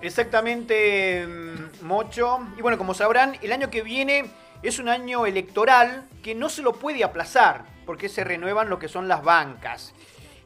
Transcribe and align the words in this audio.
Exactamente, 0.00 1.26
mm, 1.26 1.84
Mocho. 1.84 2.38
Y 2.56 2.62
bueno, 2.62 2.78
como 2.78 2.94
sabrán, 2.94 3.36
el 3.42 3.52
año 3.52 3.70
que 3.70 3.82
viene 3.82 4.26
es 4.62 4.78
un 4.78 4.88
año 4.88 5.26
electoral 5.26 6.08
que 6.22 6.34
no 6.34 6.48
se 6.48 6.62
lo 6.62 6.74
puede 6.74 7.02
aplazar, 7.02 7.64
porque 7.84 8.08
se 8.08 8.22
renuevan 8.22 8.68
lo 8.68 8.78
que 8.78 8.88
son 8.88 9.08
las 9.08 9.22
bancas. 9.22 9.94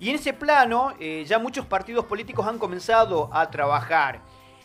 Y 0.01 0.11
en 0.11 0.17
ese 0.17 0.33
plano, 0.33 0.95
eh, 0.99 1.25
ya 1.27 1.39
muchos 1.39 1.67
partidos 1.67 2.07
políticos 2.07 2.47
han 2.47 2.59
comenzado 2.59 3.31
a 3.33 3.51
trabajar. 3.51 4.21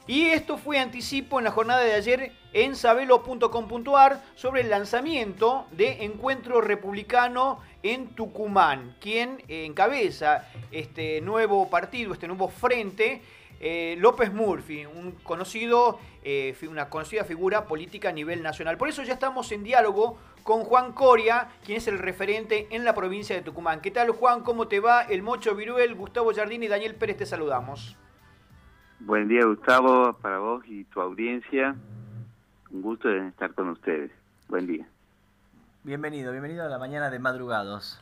Y 0.08 0.28
esto 0.28 0.58
fue 0.58 0.80
anticipo 0.80 1.38
en 1.38 1.44
la 1.44 1.52
jornada 1.52 1.82
de 1.82 1.94
ayer 1.94 2.32
en 2.54 2.78
sabelo.com.ar 2.78 4.24
sobre 4.36 4.62
el 4.62 4.70
lanzamiento 4.70 5.68
de 5.72 6.06
Encuentro 6.06 6.62
Republicano 6.62 7.60
en 7.84 8.08
Tucumán, 8.16 8.96
quien 9.02 9.44
encabeza 9.50 10.48
este 10.72 11.20
nuevo 11.20 11.70
partido, 11.70 12.14
este 12.14 12.28
nuevo 12.28 12.48
frente 12.48 13.22
eh, 13.60 13.96
López 14.00 14.34
Murphy, 14.34 14.86
un 14.86 15.14
conocido, 15.24 16.00
eh, 16.24 16.56
una 16.70 16.90
conocida 16.90 17.24
figura 17.24 17.66
política 17.66 18.10
a 18.10 18.12
nivel 18.12 18.44
nacional. 18.44 18.78
Por 18.78 18.90
eso 18.90 19.04
ya 19.04 19.14
estamos 19.14 19.52
en 19.52 19.64
diálogo 19.64 20.18
con 20.44 20.64
Juan 20.64 20.94
Coria, 20.94 21.50
quien 21.66 21.78
es 21.78 21.88
el 21.88 22.00
referente 22.00 22.68
en 22.72 22.86
la 22.86 22.94
provincia 22.94 23.36
de 23.36 23.42
Tucumán. 23.42 23.82
¿Qué 23.82 23.92
tal 23.92 24.12
Juan? 24.12 24.44
¿Cómo 24.44 24.68
te 24.68 24.80
va? 24.80 25.02
El 25.02 25.22
Mocho 25.24 25.56
Viruel, 25.56 25.96
Gustavo 25.96 26.34
Jardín 26.34 26.64
y 26.64 26.68
Daniel 26.68 26.96
Pérez 26.96 27.18
te 27.18 27.26
saludamos. 27.26 27.98
Buen 29.00 29.28
día 29.28 29.46
Gustavo, 29.46 30.14
para 30.14 30.40
vos 30.40 30.64
y 30.66 30.84
tu 30.86 31.02
audiencia. 31.02 31.76
Un 32.72 32.82
gusto 32.82 33.08
de 33.08 33.28
estar 33.28 33.54
con 33.54 33.70
ustedes. 33.70 34.12
Buen 34.48 34.68
día. 34.68 34.88
Bienvenido, 35.84 36.32
bienvenido 36.32 36.66
a 36.66 36.70
la 36.70 36.80
mañana 36.80 37.10
de 37.10 37.20
madrugados. 37.20 38.00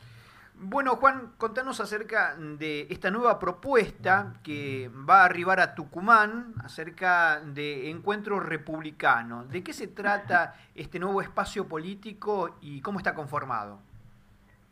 Bueno, 0.58 0.96
Juan, 0.96 1.32
contanos 1.36 1.80
acerca 1.80 2.34
de 2.34 2.86
esta 2.88 3.10
nueva 3.10 3.38
propuesta 3.38 4.34
que 4.42 4.90
va 5.08 5.20
a 5.20 5.24
arribar 5.26 5.60
a 5.60 5.74
Tucumán 5.74 6.54
acerca 6.64 7.40
de 7.40 7.90
encuentro 7.90 8.40
republicano. 8.40 9.44
¿De 9.44 9.62
qué 9.62 9.74
se 9.74 9.86
trata 9.86 10.54
este 10.74 10.98
nuevo 10.98 11.20
espacio 11.20 11.68
político 11.68 12.56
y 12.62 12.80
cómo 12.80 12.98
está 12.98 13.14
conformado? 13.14 13.80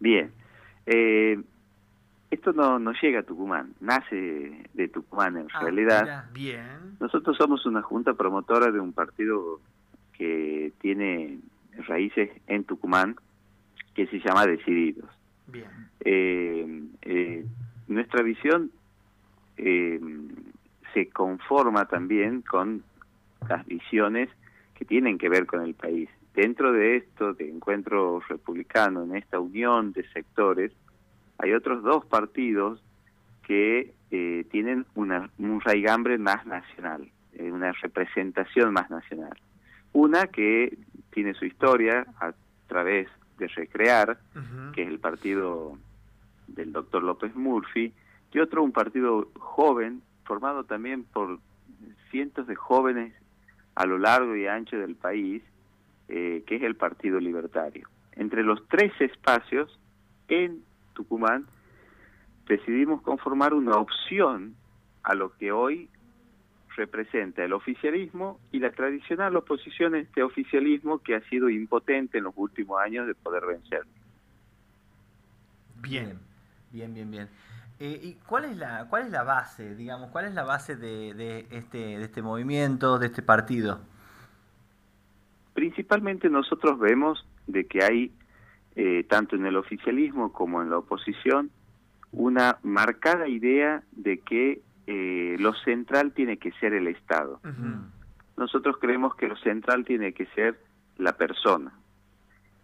Bien, 0.01 0.33
eh, 0.87 1.39
esto 2.31 2.53
no, 2.53 2.79
no 2.79 2.93
llega 3.01 3.21
a 3.21 3.23
Tucumán, 3.23 3.75
nace 3.81 4.67
de 4.73 4.89
Tucumán 4.89 5.37
en 5.37 5.49
ah, 5.53 5.61
realidad. 5.61 6.31
Bien. 6.33 6.97
Nosotros 6.99 7.37
somos 7.37 7.67
una 7.67 7.83
junta 7.83 8.15
promotora 8.15 8.71
de 8.73 8.81
un 8.81 8.93
partido 8.95 9.61
que 10.15 10.73
tiene 10.81 11.41
raíces 11.87 12.31
en 12.47 12.65
Tucumán 12.65 13.17
que 13.95 14.07
se 14.07 14.19
llama 14.19 14.47
Decididos. 14.47 15.09
Bien. 15.47 15.67
Eh, 16.01 16.83
eh, 17.03 17.45
nuestra 17.89 18.23
visión 18.23 18.71
eh, 19.57 20.01
se 20.93 21.09
conforma 21.11 21.87
también 21.87 22.43
con 22.43 22.83
las 23.49 23.65
visiones 23.67 24.29
que 24.75 24.85
tienen 24.85 25.19
que 25.19 25.29
ver 25.29 25.47
con 25.47 25.63
el 25.63 25.75
país. 25.75 26.09
Dentro 26.35 26.73
de 26.73 26.97
esto, 26.97 27.35
de 27.35 27.49
encuentro 27.49 28.21
republicano, 28.29 29.05
en 29.05 29.17
esta 29.17 29.39
unión 29.39 29.93
de 29.93 30.09
sectores, 30.11 30.73
hay 31.39 31.53
otros 31.53 31.83
dos 31.83 32.05
partidos 32.07 32.83
que 33.47 33.93
tienen 34.51 34.87
una, 34.95 35.29
un 35.39 35.61
raigambre 35.61 36.19
más 36.19 36.47
nacional, 36.47 37.09
una 37.39 37.73
representación 37.73 38.73
más 38.73 38.89
nacional. 38.89 39.37
Una 39.93 40.29
que 40.29 40.79
tiene 41.11 41.35
su 41.35 41.45
historia 41.45 42.07
a 42.21 42.33
través 42.69 43.09
de 43.39 43.49
Recrear, 43.49 44.19
que 44.75 44.83
es 44.83 44.89
el 44.89 44.99
partido 44.99 45.79
del 46.47 46.73
doctor 46.73 47.03
López 47.03 47.35
Murphy, 47.35 47.93
y 48.33 48.39
otro 48.39 48.63
un 48.63 48.73
partido 48.73 49.29
joven, 49.39 50.03
formado 50.25 50.65
también 50.65 51.05
por 51.05 51.39
cientos 52.11 52.47
de 52.47 52.55
jóvenes 52.55 53.15
a 53.75 53.87
lo 53.87 53.99
largo 53.99 54.37
y 54.37 54.47
ancho 54.47 54.77
del 54.77 54.95
país, 54.95 55.43
eh, 56.09 56.43
que 56.47 56.57
es 56.57 56.63
el 56.63 56.77
Partido 56.77 57.19
Libertario. 57.19 57.89
Entre 58.13 58.43
los 58.43 58.67
tres 58.69 58.93
espacios 59.01 59.79
en 60.29 60.63
Tucumán 60.95 61.47
decidimos 62.47 63.03
conformar 63.03 63.55
una 63.55 63.77
opción 63.77 64.55
a 65.03 65.15
lo 65.15 65.33
que 65.37 65.51
hoy 65.53 65.89
representa 66.77 67.45
el 67.45 67.53
oficialismo 67.53 68.41
y 68.53 68.59
la 68.59 68.71
tradicional 68.71 69.37
oposición 69.37 69.95
a 69.95 69.99
este 69.99 70.23
oficialismo 70.23 70.99
que 70.99 71.15
ha 71.15 71.21
sido 71.29 71.49
impotente 71.49 72.19
en 72.19 72.25
los 72.25 72.35
últimos 72.37 72.81
años 72.81 73.07
de 73.07 73.15
poder 73.15 73.47
vencer. 73.47 73.83
Bien, 75.81 76.19
bien, 76.71 76.95
bien, 76.95 77.11
bien. 77.11 77.29
Eh, 77.81 78.01
¿Y 78.03 78.15
cuál 78.27 78.45
es 78.45 78.57
la 78.57 78.87
cuál 78.89 79.07
es 79.07 79.11
la 79.11 79.25
base, 79.25 79.75
digamos, 79.75 80.11
cuál 80.11 80.27
es 80.27 80.35
la 80.35 80.45
base 80.45 80.77
de, 80.77 81.47
este 81.51 81.79
de 81.79 82.05
este 82.05 82.23
movimiento, 82.23 82.99
de 82.99 83.07
este 83.07 83.23
partido? 83.23 83.81
Principalmente 85.55 86.29
nosotros 86.29 86.79
vemos 86.79 87.27
de 87.47 87.67
que 87.67 87.85
hay 87.85 88.13
eh, 88.77 89.05
tanto 89.09 89.37
en 89.37 89.47
el 89.47 89.57
oficialismo 89.57 90.33
como 90.33 90.63
en 90.63 90.71
la 90.71 90.79
oposición 90.79 91.51
una 92.13 92.59
marcada 92.63 93.29
idea 93.29 93.83
de 93.93 94.19
que 94.19 94.63
eh, 94.87 95.37
lo 95.39 95.55
central 95.55 96.13
tiene 96.13 96.37
que 96.37 96.53
ser 96.53 96.75
el 96.75 96.89
Estado. 96.89 97.41
Nosotros 98.37 98.77
creemos 98.81 99.15
que 99.15 99.29
lo 99.29 99.37
central 99.37 99.85
tiene 99.85 100.13
que 100.13 100.27
ser 100.27 100.61
la 100.99 101.13
persona. 101.13 101.73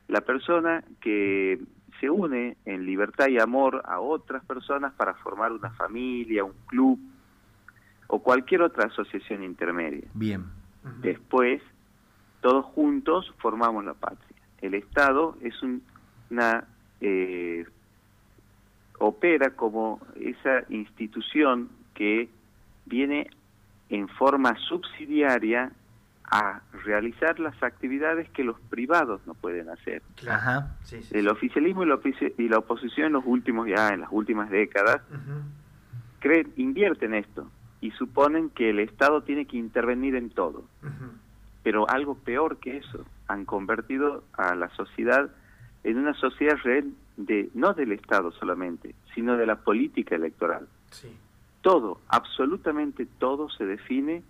La 0.08 0.20
persona 0.22 0.84
que 1.00 1.60
se 2.00 2.10
une 2.10 2.56
en 2.64 2.86
libertad 2.86 3.28
y 3.28 3.38
amor 3.38 3.82
a 3.84 4.00
otras 4.00 4.44
personas 4.44 4.92
para 4.94 5.14
formar 5.14 5.53
una 5.53 5.70
familia, 5.70 6.44
un 6.44 6.54
club 6.66 6.98
o 8.08 8.22
cualquier 8.22 8.62
otra 8.62 8.87
asociación 8.87 9.44
intermedia. 9.44 10.08
Bien. 10.14 10.44
Después, 11.02 11.62
todos 12.41 12.64
juntos 12.66 13.32
formamos 13.38 13.84
la 13.84 13.94
patria. 13.94 14.37
El 14.60 14.75
Estado 14.75 15.37
es 15.42 15.54
una 16.31 16.64
eh, 17.00 17.66
opera 18.98 19.50
como 19.50 20.00
esa 20.16 20.64
institución 20.70 21.70
que 21.95 22.28
viene 22.87 23.31
en 23.89 24.09
forma 24.09 24.56
subsidiaria 24.69 25.73
a 26.31 26.61
realizar 26.84 27.41
las 27.41 27.61
actividades 27.62 28.31
que 28.31 28.45
los 28.45 28.59
privados 28.71 29.21
no 29.27 29.34
pueden 29.34 29.69
hacer. 29.69 30.00
El 31.11 31.29
oficialismo 31.29 31.83
y 31.83 32.49
la, 32.49 32.59
oposición 32.59 33.09
en 33.09 33.12
los 33.15 33.25
últimos 33.27 33.67
ya 33.67 33.89
en 33.89 34.03
las 34.03 34.11
últimas 34.12 34.49
décadas 34.49 35.03
creen, 36.21 36.53
invierten 36.56 37.15
esto 37.15 37.50
y 37.81 37.91
suponen 37.93 38.50
que 38.50 38.71
el 38.71 38.79
Estado 38.79 39.23
tiene 39.23 39.47
que 39.47 39.56
intervenir 39.56 40.15
en 40.15 40.31
todo. 40.31 40.65
Pero 41.65 41.91
algo 41.91 42.15
peor 42.15 42.59
que 42.59 42.77
eso, 42.77 43.05
han 43.27 43.45
convertido 43.45 44.23
a 44.34 44.55
la 44.55 44.69
sociedad 44.77 45.31
en 45.83 45.99
una 45.99 46.15
sociedad 46.15 46.56
red 46.62 46.84
de 47.17 47.50
no 47.55 47.75
del 47.75 47.93
Estado 47.93 48.31
solamente, 48.33 48.95
sino 49.15 49.37
de 49.37 49.47
la 49.47 49.56
política 49.56 50.15
electoral. 50.15 50.69
Sí 50.91 51.09
todo, 51.60 52.00
absolutamente 52.09 53.06
todo 53.19 53.50
se 53.50 53.66
define 53.66 54.22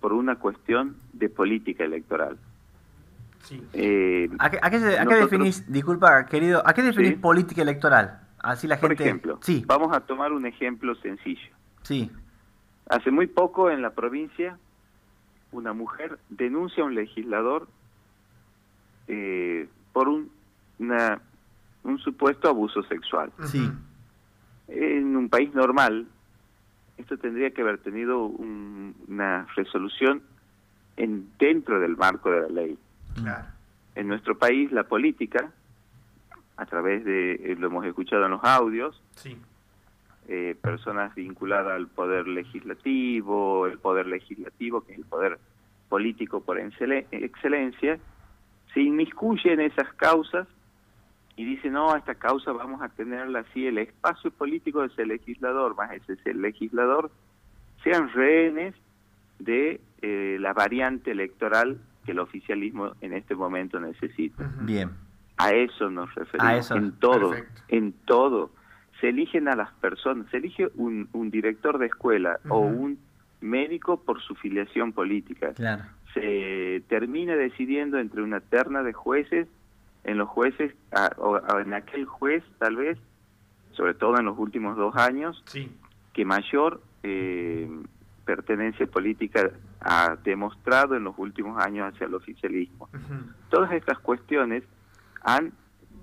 por 0.00 0.12
una 0.12 0.36
cuestión 0.36 0.96
de 1.12 1.28
política 1.28 1.84
electoral. 1.84 2.36
Sí. 3.42 3.62
Eh, 3.72 4.28
¿A, 4.38 4.50
qué, 4.50 5.14
definís, 5.16 5.70
disculpa 5.70 6.26
querido, 6.26 6.62
a 6.64 6.74
qué 6.74 6.82
definís 6.82 7.14
política 7.14 7.62
electoral? 7.62 8.20
Así 8.38 8.66
la 8.66 8.76
gente... 8.76 8.96
Por 8.96 9.02
ejemplo, 9.02 9.38
sí. 9.42 9.64
vamos 9.66 9.94
a 9.94 10.00
tomar 10.00 10.32
un 10.32 10.46
ejemplo 10.46 10.94
sencillo. 10.96 11.50
Sí. 11.82 12.10
Hace 12.88 13.10
muy 13.10 13.26
poco 13.26 13.70
en 13.70 13.82
la 13.82 13.90
provincia 13.90 14.58
una 15.52 15.72
mujer 15.72 16.18
denuncia 16.28 16.82
a 16.82 16.86
un 16.86 16.94
legislador 16.94 17.68
eh, 19.06 19.68
por 19.92 20.08
un, 20.08 20.30
una, 20.78 21.20
un 21.84 21.98
supuesto 21.98 22.48
abuso 22.48 22.82
sexual. 22.84 23.32
Sí. 23.44 23.70
En 24.68 25.16
un 25.16 25.28
país 25.28 25.54
normal, 25.54 26.06
esto 27.02 27.18
tendría 27.18 27.50
que 27.50 27.62
haber 27.62 27.78
tenido 27.78 28.24
una 28.24 29.46
resolución 29.56 30.22
en 30.96 31.28
dentro 31.38 31.80
del 31.80 31.96
marco 31.96 32.30
de 32.30 32.40
la 32.42 32.48
ley. 32.48 32.78
En 33.94 34.08
nuestro 34.08 34.38
país 34.38 34.72
la 34.72 34.84
política, 34.84 35.50
a 36.56 36.66
través 36.66 37.04
de, 37.04 37.34
eh, 37.34 37.56
lo 37.58 37.66
hemos 37.66 37.84
escuchado 37.84 38.24
en 38.24 38.30
los 38.30 38.44
audios, 38.44 39.02
eh, 40.28 40.56
personas 40.60 41.14
vinculadas 41.14 41.72
al 41.74 41.88
poder 41.88 42.28
legislativo, 42.28 43.66
el 43.66 43.78
poder 43.78 44.06
legislativo, 44.06 44.82
que 44.82 44.92
es 44.92 44.98
el 44.98 45.04
poder 45.04 45.38
político 45.88 46.40
por 46.40 46.58
excelencia, 46.58 47.98
se 48.72 48.80
inmiscuye 48.80 49.52
en 49.52 49.60
esas 49.60 49.92
causas 49.94 50.46
y 51.36 51.44
dice, 51.44 51.70
no, 51.70 51.92
a 51.92 51.98
esta 51.98 52.14
causa 52.14 52.52
vamos 52.52 52.82
a 52.82 52.88
tenerla 52.90 53.40
así, 53.40 53.66
el 53.66 53.78
espacio 53.78 54.30
político 54.30 54.80
de 54.82 54.88
ese 54.88 55.06
legislador, 55.06 55.74
más 55.76 55.92
ese 55.92 56.14
es 56.14 56.26
el 56.26 56.42
legislador, 56.42 57.10
sean 57.82 58.10
rehenes 58.12 58.74
de 59.38 59.80
eh, 60.02 60.36
la 60.40 60.52
variante 60.52 61.10
electoral 61.10 61.80
que 62.04 62.12
el 62.12 62.18
oficialismo 62.18 62.92
en 63.00 63.12
este 63.12 63.34
momento 63.34 63.80
necesita. 63.80 64.50
Bien. 64.60 64.90
A 65.38 65.52
eso 65.52 65.90
nos 65.90 66.14
referimos. 66.14 66.70
En 66.70 66.92
todo, 66.92 67.32
en 67.68 67.92
todo. 68.04 68.50
Se 69.00 69.08
eligen 69.08 69.48
a 69.48 69.56
las 69.56 69.72
personas, 69.74 70.28
se 70.30 70.36
elige 70.36 70.68
un, 70.76 71.08
un 71.12 71.30
director 71.30 71.78
de 71.78 71.86
escuela 71.86 72.38
o 72.48 72.60
un 72.60 72.98
médico 73.40 74.00
por 74.00 74.20
su 74.20 74.34
filiación 74.36 74.92
política. 74.92 75.52
Claro. 75.54 75.84
Se 76.14 76.82
termina 76.88 77.34
decidiendo 77.34 77.98
entre 77.98 78.22
una 78.22 78.40
terna 78.40 78.82
de 78.82 78.92
jueces, 78.92 79.48
en 80.04 80.18
los 80.18 80.28
jueces, 80.28 80.74
a- 80.92 81.12
o 81.18 81.36
a- 81.36 81.60
en 81.62 81.74
aquel 81.74 82.04
juez 82.06 82.42
tal 82.58 82.76
vez, 82.76 82.98
sobre 83.72 83.94
todo 83.94 84.18
en 84.18 84.24
los 84.26 84.38
últimos 84.38 84.76
dos 84.76 84.94
años, 84.96 85.42
Sí. 85.46 85.70
que 86.12 86.24
mayor 86.24 86.80
eh, 87.04 87.68
pertenencia 88.24 88.86
política 88.86 89.50
ha 89.80 90.16
demostrado 90.22 90.94
en 90.94 91.02
los 91.02 91.14
últimos 91.18 91.60
años 91.60 91.92
hacia 91.92 92.06
el 92.06 92.14
oficialismo. 92.14 92.88
Todas 93.50 93.72
estas 93.72 93.98
cuestiones 93.98 94.62
han 95.22 95.52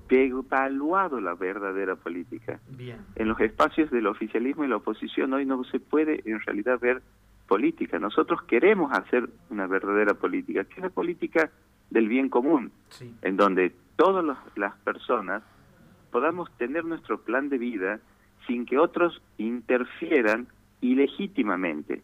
devaluado 0.09 1.21
la 1.21 1.35
verdadera 1.35 1.95
política. 1.95 2.59
Bien. 2.69 2.97
En 3.15 3.27
los 3.29 3.39
espacios 3.39 3.89
del 3.91 4.07
oficialismo 4.07 4.63
y 4.63 4.67
la 4.67 4.77
oposición 4.77 5.31
hoy 5.33 5.45
no 5.45 5.63
se 5.65 5.79
puede 5.79 6.21
en 6.25 6.39
realidad 6.41 6.79
ver 6.79 7.01
política. 7.47 7.97
Nosotros 7.99 8.41
queremos 8.43 8.91
hacer 8.91 9.29
una 9.49 9.65
verdadera 9.67 10.13
política, 10.13 10.63
que 10.65 10.73
es 10.75 10.79
la 10.81 10.89
política 10.89 11.49
del 11.89 12.07
bien 12.07 12.29
común, 12.29 12.71
Sí. 12.89 13.15
en 13.21 13.37
donde 13.37 13.73
todas 13.99 14.23
las 14.55 14.75
personas 14.77 15.43
podamos 16.09 16.49
tener 16.57 16.85
nuestro 16.85 17.19
plan 17.19 17.49
de 17.49 17.57
vida 17.57 17.99
sin 18.47 18.65
que 18.65 18.77
otros 18.77 19.21
interfieran 19.37 20.47
ilegítimamente. 20.79 22.01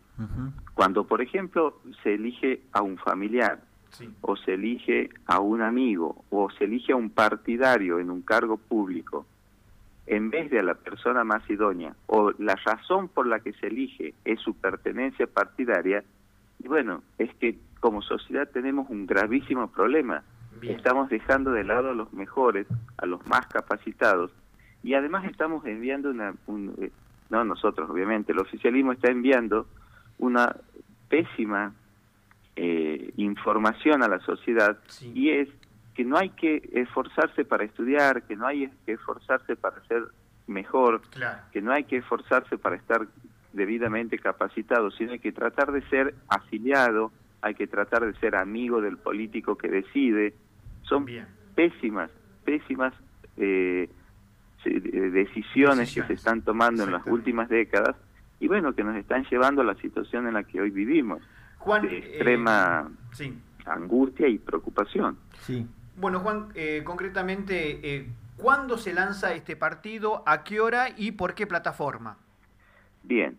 Cuando, 0.74 1.06
por 1.06 1.21
ejemplo, 1.21 1.80
se 2.03 2.15
elige 2.15 2.62
a 2.74 2.81
un 2.81 2.97
familiar 2.97 3.62
Sí. 3.92 4.09
o 4.19 4.36
se 4.36 4.56
elige 4.56 5.09
a 5.25 5.39
un 5.39 5.62
amigo 5.62 6.25
o 6.30 6.50
se 6.50 6.65
elige 6.65 6.92
a 6.92 6.97
un 6.97 7.09
partidario 7.09 8.00
en 8.00 8.12
un 8.12 8.24
cargo 8.24 8.57
público, 8.57 9.25
en 10.06 10.30
vez 10.30 10.51
de 10.51 10.59
a 10.59 10.63
la 10.63 10.74
persona 10.74 11.24
más 11.24 11.50
idónea 11.50 11.95
o 12.07 12.33
la 12.38 12.56
razón 12.56 13.07
por 13.07 13.25
la 13.25 13.39
que 13.39 13.53
se 13.53 13.68
elige 13.68 14.13
es 14.25 14.41
su 14.41 14.53
pertenencia 14.53 15.27
partidaria, 15.27 16.03
y 16.62 16.68
bueno, 16.68 17.03
es 17.18 17.33
que 17.36 17.57
como 17.80 18.01
sociedad 18.01 18.50
tenemos 18.51 18.89
un 18.89 19.06
gravísimo 19.06 19.68
problema. 19.71 20.24
Bien. 20.61 20.75
Estamos 20.75 21.09
dejando 21.09 21.51
de 21.51 21.63
lado 21.63 21.89
a 21.89 21.93
los 21.93 22.11
mejores, 22.13 22.67
a 22.97 23.05
los 23.05 23.25
más 23.27 23.45
capacitados, 23.47 24.31
y 24.83 24.93
además 24.93 25.25
estamos 25.25 25.65
enviando 25.65 26.09
una, 26.09 26.33
un- 26.47 26.73
eh, 26.79 26.91
no 27.29 27.43
nosotros 27.43 27.89
obviamente, 27.89 28.31
el 28.31 28.39
oficialismo 28.39 28.91
está 28.91 29.09
enviando 29.09 29.67
una 30.19 30.55
pésima 31.09 31.73
eh, 32.55 33.11
información 33.17 34.01
a 34.03 34.07
la 34.07 34.19
sociedad 34.19 34.77
Sí. 34.87 35.11
y 35.13 35.29
es 35.31 35.49
que 35.93 36.05
no 36.05 36.17
hay 36.17 36.29
que 36.29 36.69
esforzarse 36.73 37.43
para 37.45 37.63
estudiar, 37.65 38.23
que 38.23 38.35
no 38.35 38.47
hay 38.47 38.69
que 38.85 38.93
esforzarse 38.93 39.55
para 39.55 39.81
ser 39.87 40.03
mejor, 40.47 41.01
Claro. 41.09 41.39
que 41.51 41.61
no 41.61 41.71
hay 41.73 41.83
que 41.85 41.97
esforzarse 41.97 42.57
para 42.57 42.75
estar 42.77 43.07
debidamente 43.53 44.19
capacitado, 44.19 44.91
sino 44.91 45.11
hay 45.13 45.19
que 45.19 45.31
tratar 45.31 45.71
de 45.71 45.81
ser 45.89 46.15
afiliado, 46.29 47.11
hay 47.41 47.55
que 47.55 47.67
tratar 47.67 48.05
de 48.05 48.13
ser 48.19 48.35
amigo 48.35 48.81
del 48.81 48.97
político 48.97 49.57
que 49.57 49.69
decide. 49.69 50.33
Son 50.87 51.05
Bien. 51.05 51.27
pésimas, 51.55 52.09
pésimas 52.43 52.93
eh, 53.37 53.89
decisiones 54.63 55.93
que 55.93 56.03
se 56.03 56.13
están 56.13 56.41
tomando 56.41 56.83
en 56.83 56.91
las 56.91 57.05
últimas 57.05 57.49
décadas 57.49 57.95
y 58.39 58.47
bueno, 58.47 58.73
que 58.73 58.83
nos 58.83 58.95
están 58.95 59.23
llevando 59.29 59.61
a 59.61 59.65
la 59.65 59.75
situación 59.75 60.27
en 60.27 60.33
la 60.33 60.43
que 60.43 60.59
hoy 60.61 60.69
vivimos, 60.69 61.21
Juan. 61.59 61.83
de 61.83 61.95
eh, 61.95 61.99
extrema 61.99 62.89
sí. 63.11 63.37
angustia 63.65 64.27
y 64.27 64.37
preocupación. 64.37 65.17
Sí. 65.41 65.65
Bueno, 65.97 66.19
Juan, 66.19 66.49
eh, 66.55 66.81
concretamente, 66.83 67.95
eh, 67.95 68.07
¿cuándo 68.38 68.77
se 68.77 68.93
lanza 68.93 69.33
este 69.33 69.55
partido? 69.55 70.23
¿A 70.25 70.43
qué 70.43 70.59
hora 70.59 70.88
y 70.97 71.11
por 71.13 71.33
qué 71.35 71.47
plataforma? 71.47 72.17
Bien, 73.03 73.38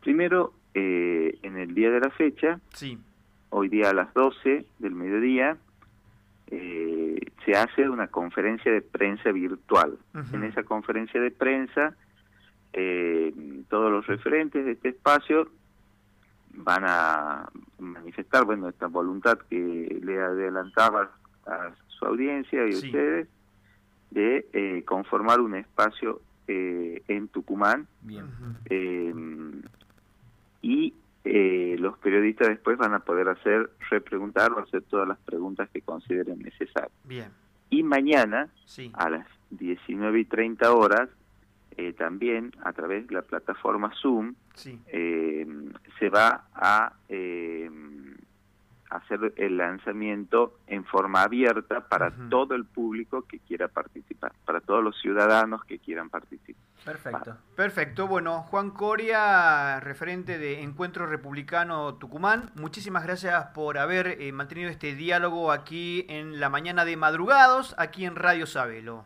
primero, 0.00 0.52
eh, 0.74 1.38
en 1.42 1.56
el 1.56 1.74
día 1.74 1.90
de 1.90 2.00
la 2.00 2.10
fecha, 2.10 2.60
Sí. 2.74 2.98
hoy 3.50 3.68
día 3.68 3.90
a 3.90 3.94
las 3.94 4.14
12 4.14 4.64
del 4.78 4.94
mediodía, 4.94 5.56
eh, 6.50 7.18
se 7.44 7.52
hace 7.52 7.88
una 7.88 8.08
conferencia 8.08 8.70
de 8.72 8.82
prensa 8.82 9.30
virtual. 9.32 9.98
En 10.32 10.44
esa 10.44 10.62
conferencia 10.64 11.20
de 11.20 11.30
prensa, 11.30 11.94
eh, 12.72 13.32
todos 13.68 13.90
los 13.90 14.06
referentes 14.06 14.64
de 14.64 14.72
este 14.72 14.90
espacio 14.90 15.48
van 16.54 16.84
a 16.86 17.48
manifestar, 17.78 18.44
bueno, 18.44 18.68
esta 18.68 18.86
voluntad 18.88 19.38
que 19.48 20.00
le 20.02 20.20
adelantaba 20.20 21.10
a 21.46 21.70
su 21.88 22.04
audiencia 22.04 22.64
y 22.66 22.70
a 22.70 22.72
Sí. 22.76 22.86
ustedes 22.86 23.28
de 24.10 24.46
eh, 24.52 24.82
conformar 24.84 25.40
un 25.40 25.54
espacio 25.54 26.20
eh, 26.48 27.02
en 27.06 27.28
Tucumán 27.28 27.86
Bien. 28.02 28.26
Eh, 28.68 29.14
y 30.62 30.94
eh, 31.24 31.76
los 31.78 31.98
periodistas 31.98 32.48
después 32.48 32.78
van 32.78 32.94
a 32.94 33.00
poder 33.00 33.28
hacer, 33.28 33.70
repreguntar 33.90 34.52
o 34.52 34.58
hacer 34.60 34.82
todas 34.82 35.06
las 35.06 35.18
preguntas 35.18 35.68
que 35.70 35.82
consideren 35.82 36.38
necesarias. 36.40 36.92
Bien. 37.04 37.28
Y 37.68 37.82
mañana, 37.82 38.48
Sí. 38.64 38.90
a 38.94 39.10
las 39.10 39.26
19 39.50 40.20
y 40.20 40.24
30 40.24 40.72
horas, 40.72 41.08
eh, 41.76 41.92
también 41.92 42.52
a 42.64 42.72
través 42.72 43.06
de 43.06 43.14
la 43.14 43.22
plataforma 43.22 43.92
Zoom, 44.00 44.34
Sí. 44.54 44.78
eh, 44.88 45.46
se 45.98 46.08
va 46.08 46.44
a 46.54 46.92
eh, 47.08 47.70
hacer 48.90 49.32
el 49.36 49.56
lanzamiento 49.56 50.58
en 50.66 50.84
forma 50.84 51.22
abierta 51.22 51.88
para 51.88 52.10
todo 52.28 52.54
el 52.54 52.64
público 52.64 53.22
que 53.22 53.38
quiera 53.38 53.68
participar, 53.68 54.32
para 54.44 54.60
todos 54.60 54.82
los 54.82 55.00
ciudadanos 55.00 55.64
que 55.64 55.78
quieran 55.78 56.10
participar. 56.10 56.60
Perfecto. 56.84 57.36
Perfecto. 57.54 58.06
Bueno, 58.08 58.42
Juan 58.42 58.70
Coria, 58.70 59.78
referente 59.80 60.38
de 60.38 60.62
Encuentro 60.62 61.06
Republicano 61.06 61.94
Tucumán, 61.94 62.50
muchísimas 62.56 63.04
gracias 63.04 63.46
por 63.54 63.78
haber 63.78 64.20
eh, 64.20 64.32
mantenido 64.32 64.70
este 64.70 64.94
diálogo 64.96 65.52
aquí 65.52 66.04
en 66.08 66.40
la 66.40 66.48
mañana 66.48 66.84
de 66.84 66.96
madrugados, 66.96 67.76
aquí 67.78 68.04
en 68.04 68.16
Radio 68.16 68.46
Sabelo. 68.46 69.04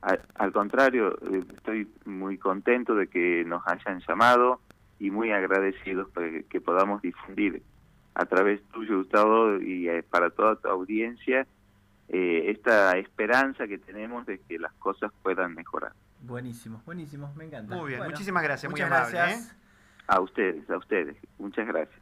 Al, 0.00 0.20
al 0.34 0.52
contrario, 0.52 1.16
eh, 1.30 1.44
estoy 1.54 1.88
muy 2.04 2.36
contento 2.36 2.94
de 2.96 3.06
que 3.06 3.44
nos 3.44 3.62
hayan 3.66 4.00
llamado 4.00 4.60
y 4.98 5.10
muy 5.10 5.30
agradecidos 5.30 6.08
que 6.48 6.60
podamos 6.60 7.00
difundir 7.02 7.62
a 8.18 8.26
través 8.26 8.60
tuyo, 8.72 8.98
Gustavo, 8.98 9.58
y 9.60 9.88
eh, 9.88 10.02
para 10.02 10.30
toda 10.30 10.56
tu 10.56 10.68
audiencia 10.68 11.46
eh, 12.08 12.50
esta 12.50 12.98
esperanza 12.98 13.68
que 13.68 13.78
tenemos 13.78 14.26
de 14.26 14.40
que 14.40 14.58
las 14.58 14.72
cosas 14.74 15.12
puedan 15.22 15.54
mejorar. 15.54 15.92
Buenísimo, 16.22 16.82
buenísimo. 16.84 17.32
Me 17.36 17.44
encanta. 17.44 17.76
Muy 17.76 17.88
bien, 17.88 18.00
Bueno, 18.00 18.10
muchísimas 18.10 18.42
gracias, 18.42 18.70
muy 18.70 18.80
muchas 18.80 18.92
amable. 18.92 19.16
gracias. 19.18 19.52
¿eh? 19.52 19.56
A 20.08 20.20
ustedes, 20.20 20.68
a 20.68 20.76
ustedes. 20.78 21.16
Muchas 21.38 21.66
gracias. 21.68 22.00